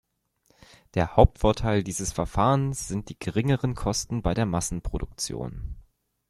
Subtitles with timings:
[0.95, 5.75] Der Hauptvorteil dieses Verfahrens sind die geringeren Kosten bei der Massenproduktion.